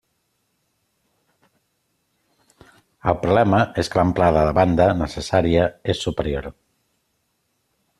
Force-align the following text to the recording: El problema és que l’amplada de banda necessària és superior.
El 3.13 3.19
problema 3.27 3.61
és 3.83 3.93
que 3.93 4.03
l’amplada 4.03 4.49
de 4.51 4.57
banda 4.63 4.91
necessària 5.07 5.71
és 5.95 6.07
superior. 6.09 6.53